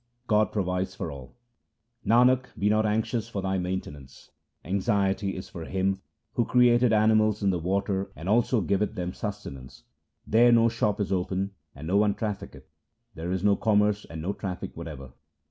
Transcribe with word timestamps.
God 0.25 0.51
provides 0.51 0.95
for 0.95 1.11
all:— 1.11 1.35
Nanak, 2.07 2.45
be 2.57 2.69
not 2.71 2.87
anxious 2.87 3.29
for 3.29 3.43
thy 3.43 3.59
maintenance, 3.59 4.31
anxiety 4.65 5.35
is 5.35 5.47
for 5.47 5.65
Him 5.65 6.01
Who 6.33 6.43
created 6.43 6.91
animals 6.91 7.43
in 7.43 7.51
the 7.51 7.59
water 7.59 8.11
and 8.15 8.27
also 8.27 8.61
giveth 8.61 8.95
them 8.95 9.13
sustenance. 9.13 9.83
There 10.25 10.51
no 10.51 10.69
shop 10.69 10.99
is 10.99 11.11
open 11.11 11.51
and 11.75 11.85
no 11.85 11.97
one 11.97 12.15
trafficketh; 12.15 12.65
There 13.13 13.31
is 13.31 13.43
no 13.43 13.55
commerce 13.55 14.03
and 14.05 14.23
no 14.23 14.33
traffic 14.33 14.75
whatever. 14.75 15.11